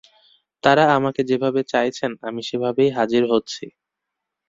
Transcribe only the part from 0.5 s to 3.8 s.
তাঁরা আমাকে যেভাবে চাইছেন, আমি সেভাবেই হাজির হচ্ছি।